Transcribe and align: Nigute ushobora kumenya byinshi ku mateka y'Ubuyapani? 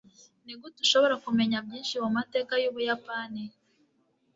Nigute 0.43 0.77
ushobora 0.85 1.15
kumenya 1.25 1.57
byinshi 1.65 1.95
ku 2.01 2.09
mateka 2.17 2.53
y'Ubuyapani? 2.63 3.43